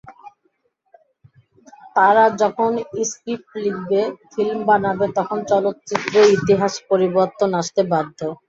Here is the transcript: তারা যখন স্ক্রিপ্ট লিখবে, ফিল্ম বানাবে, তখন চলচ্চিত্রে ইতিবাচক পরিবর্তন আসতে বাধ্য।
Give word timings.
তারা 1.95 2.23
যখন 2.41 2.71
স্ক্রিপ্ট 3.05 3.51
লিখবে, 3.65 4.01
ফিল্ম 4.31 4.59
বানাবে, 4.69 5.05
তখন 5.17 5.39
চলচ্চিত্রে 5.51 6.19
ইতিবাচক 6.35 6.83
পরিবর্তন 6.91 7.49
আসতে 7.61 7.81
বাধ্য। 7.91 8.19